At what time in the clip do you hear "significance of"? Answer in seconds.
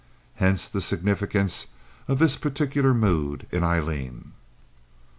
0.81-2.17